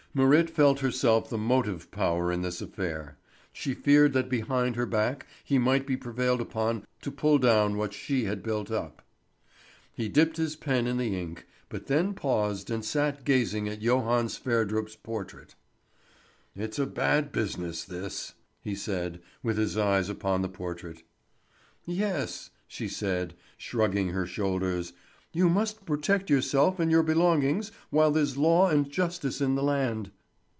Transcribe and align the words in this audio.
Marit 0.13 0.49
felt 0.49 0.81
herself 0.81 1.29
the 1.29 1.37
motive 1.37 1.89
power 1.89 2.33
in 2.33 2.41
this 2.41 2.61
affair. 2.61 3.17
She 3.53 3.73
feared 3.73 4.11
that 4.11 4.27
behind 4.27 4.75
her 4.75 4.85
back 4.85 5.25
he 5.41 5.57
might 5.57 5.87
be 5.87 5.95
prevailed 5.95 6.41
upon 6.41 6.83
to 7.03 7.09
pull 7.11 7.37
down 7.37 7.77
what 7.77 7.93
she 7.93 8.25
had 8.25 8.43
built 8.43 8.69
up. 8.69 9.01
He 9.93 10.09
dipped 10.09 10.35
his 10.35 10.57
pen 10.57 10.85
in 10.85 10.97
the 10.97 11.17
ink, 11.17 11.47
but 11.69 11.85
then 11.87 12.13
paused 12.13 12.69
and 12.69 12.83
sat 12.83 13.23
gazing 13.23 13.69
at 13.69 13.81
Johan 13.81 14.27
Sverdrup's 14.27 14.97
portrait. 14.97 15.55
"It's 16.57 16.77
a 16.77 16.85
bad 16.85 17.31
business, 17.31 17.85
this," 17.85 18.33
he 18.59 18.75
said, 18.75 19.21
with 19.41 19.57
his 19.57 19.77
eyes 19.77 20.09
upon 20.09 20.41
the 20.41 20.49
portrait. 20.49 21.03
"Yes!" 21.85 22.49
she 22.67 22.89
said, 22.89 23.33
shrugging 23.57 24.09
her 24.09 24.25
shoulders. 24.25 24.91
"You 25.33 25.47
must 25.47 25.85
protect 25.85 26.29
yourself 26.29 26.77
and 26.77 26.91
your 26.91 27.03
belongings 27.03 27.71
while 27.89 28.11
there's 28.11 28.35
law 28.35 28.67
and 28.67 28.89
justice 28.89 29.39
in 29.39 29.55
the 29.55 29.63
land." 29.63 30.11